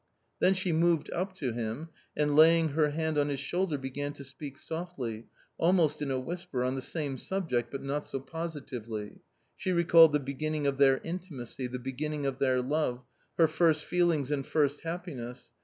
[0.39, 4.23] Then she moved up to him and, laying her hand on his shoulder, began to
[4.23, 5.27] speak softly,
[5.59, 9.19] almost in a whisper, on the same subject, but not so positively.
[9.55, 13.03] She recalled the beginning of their intimacy, the beginning of their love,
[13.37, 15.51] her first feelings and first happiness.